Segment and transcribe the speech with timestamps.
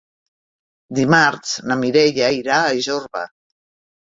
[0.99, 3.25] Dimarts na Mireia irà a Jorba.